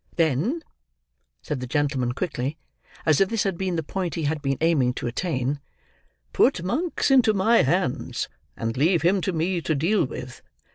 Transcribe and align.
"Then," 0.15 0.63
said 1.43 1.59
the 1.59 1.67
gentleman, 1.67 2.13
quickly, 2.13 2.57
as 3.05 3.21
if 3.21 3.29
this 3.29 3.43
had 3.43 3.55
been 3.55 3.75
the 3.75 3.83
point 3.83 4.15
he 4.15 4.23
had 4.23 4.41
been 4.41 4.57
aiming 4.59 4.93
to 4.95 5.05
attain; 5.05 5.59
"put 6.33 6.63
Monks 6.63 7.11
into 7.11 7.35
my 7.35 7.61
hands, 7.61 8.27
and 8.57 8.75
leave 8.75 9.03
him 9.03 9.21
to 9.21 9.31
me 9.31 9.61
to 9.61 9.75
deal 9.75 10.03
with." 10.05 10.41